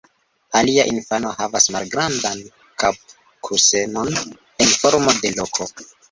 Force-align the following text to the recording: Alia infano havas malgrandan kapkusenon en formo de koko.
Alia 0.59 0.83
infano 0.91 1.33
havas 1.41 1.67
malgrandan 1.75 2.39
kapkusenon 2.83 4.09
en 4.23 4.73
formo 4.79 5.15
de 5.19 5.33
koko. 5.43 5.69